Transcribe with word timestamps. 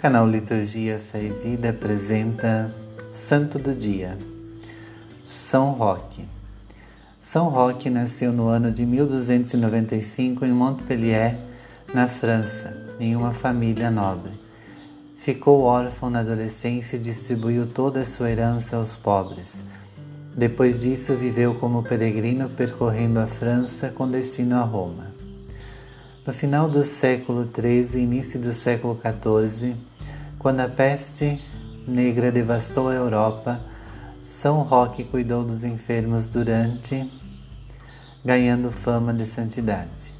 Canal 0.00 0.26
Liturgia 0.26 0.98
Fé 0.98 1.24
e 1.24 1.28
Vida 1.28 1.68
apresenta 1.68 2.74
Santo 3.12 3.58
do 3.58 3.74
Dia, 3.74 4.16
São 5.26 5.72
Roque. 5.72 6.24
São 7.20 7.50
Roque 7.50 7.90
nasceu 7.90 8.32
no 8.32 8.48
ano 8.48 8.72
de 8.72 8.86
1295 8.86 10.46
em 10.46 10.52
Montpellier, 10.52 11.38
na 11.92 12.08
França, 12.08 12.74
em 12.98 13.14
uma 13.14 13.34
família 13.34 13.90
nobre. 13.90 14.32
Ficou 15.18 15.64
órfão 15.64 16.08
na 16.08 16.20
adolescência 16.20 16.96
e 16.96 17.00
distribuiu 17.00 17.66
toda 17.66 18.00
a 18.00 18.06
sua 18.06 18.30
herança 18.30 18.76
aos 18.76 18.96
pobres. 18.96 19.62
Depois 20.34 20.80
disso, 20.80 21.14
viveu 21.14 21.56
como 21.56 21.82
peregrino 21.82 22.48
percorrendo 22.48 23.20
a 23.20 23.26
França 23.26 23.90
com 23.90 24.10
destino 24.10 24.56
a 24.56 24.62
Roma. 24.62 25.08
No 26.26 26.32
final 26.32 26.70
do 26.70 26.82
século 26.84 27.46
XIII 27.46 28.00
e 28.00 28.04
início 28.04 28.40
do 28.40 28.54
século 28.54 28.98
XIV, 28.98 29.89
quando 30.40 30.60
a 30.60 30.68
peste 30.68 31.38
negra 31.86 32.32
devastou 32.32 32.88
a 32.88 32.94
Europa, 32.94 33.60
São 34.22 34.62
Roque 34.62 35.04
cuidou 35.04 35.44
dos 35.44 35.64
enfermos 35.64 36.28
durante, 36.28 37.06
ganhando 38.24 38.72
fama 38.72 39.12
de 39.12 39.26
santidade. 39.26 40.10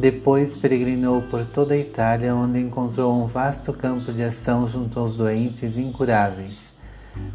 Depois 0.00 0.56
peregrinou 0.56 1.22
por 1.22 1.46
toda 1.46 1.74
a 1.74 1.78
Itália, 1.78 2.34
onde 2.34 2.58
encontrou 2.58 3.14
um 3.14 3.26
vasto 3.26 3.72
campo 3.72 4.12
de 4.12 4.24
ação 4.24 4.66
junto 4.66 4.98
aos 4.98 5.14
doentes 5.14 5.78
incuráveis. 5.78 6.72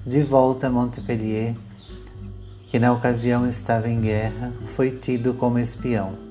De 0.06 0.22
volta 0.22 0.68
a 0.68 0.70
Montpellier, 0.70 1.56
que 2.68 2.80
na 2.80 2.92
ocasião 2.92 3.48
estava 3.48 3.88
em 3.88 4.02
guerra, 4.02 4.52
foi 4.64 4.92
tido 4.92 5.34
como 5.36 5.58
espião. 5.58 6.27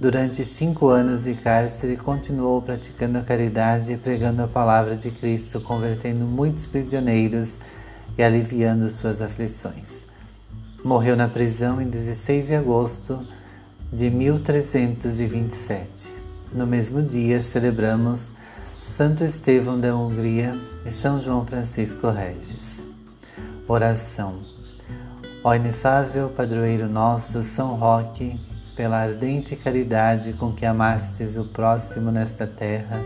Durante 0.00 0.44
cinco 0.44 0.90
anos 0.90 1.24
de 1.24 1.34
cárcere, 1.34 1.96
continuou 1.96 2.62
praticando 2.62 3.18
a 3.18 3.22
caridade 3.22 3.92
e 3.92 3.96
pregando 3.96 4.44
a 4.44 4.46
palavra 4.46 4.96
de 4.96 5.10
Cristo, 5.10 5.60
convertendo 5.60 6.24
muitos 6.24 6.66
prisioneiros 6.66 7.58
e 8.16 8.22
aliviando 8.22 8.88
suas 8.90 9.20
aflições. 9.20 10.06
Morreu 10.84 11.16
na 11.16 11.26
prisão 11.26 11.82
em 11.82 11.90
16 11.90 12.46
de 12.46 12.54
agosto 12.54 13.26
de 13.92 14.08
1327. 14.08 16.14
No 16.52 16.64
mesmo 16.64 17.02
dia, 17.02 17.42
celebramos 17.42 18.30
Santo 18.80 19.24
Estevão 19.24 19.80
da 19.80 19.96
Hungria 19.96 20.56
e 20.86 20.92
São 20.92 21.20
João 21.20 21.44
Francisco 21.44 22.08
Regis. 22.08 22.84
Oração. 23.66 24.44
Ó 25.42 25.56
inefável 25.56 26.28
padroeiro 26.28 26.88
nosso, 26.88 27.42
São 27.42 27.74
Roque, 27.74 28.38
pela 28.78 29.02
ardente 29.02 29.56
caridade 29.56 30.34
com 30.34 30.52
que 30.52 30.64
amastes 30.64 31.34
o 31.34 31.44
próximo 31.46 32.12
nesta 32.12 32.46
terra, 32.46 33.02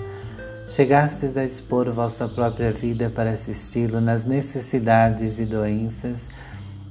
chegastes 0.68 1.34
a 1.38 1.46
expor 1.46 1.90
vossa 1.90 2.28
própria 2.28 2.70
vida 2.70 3.08
para 3.08 3.30
assisti-lo 3.30 3.98
nas 3.98 4.26
necessidades 4.26 5.38
e 5.38 5.46
doenças, 5.46 6.28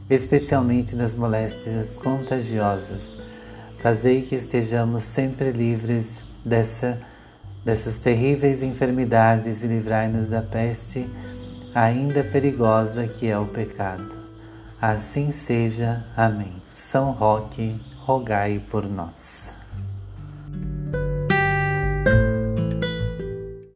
especialmente 0.10 0.96
nas 0.96 1.14
moléstias 1.14 2.00
contagiosas. 2.00 3.22
Fazei 3.78 4.24
que 4.24 4.34
estejamos 4.34 5.04
sempre 5.04 5.52
livres 5.52 6.20
dessa, 6.44 7.00
dessas 7.64 8.00
terríveis 8.00 8.64
enfermidades 8.64 9.62
e 9.64 9.68
livrai-nos 9.68 10.28
da 10.28 10.42
peste 10.42 11.08
ainda 11.76 12.24
perigosa 12.24 13.06
que 13.08 13.28
é 13.28 13.38
o 13.38 13.46
pecado. 13.46 14.21
Assim 14.82 15.32
seja. 15.32 16.04
Amém. 16.18 16.60
São 16.74 17.12
Roque, 17.12 17.80
rogai 18.00 18.58
por 18.58 18.90
nós. 18.90 19.61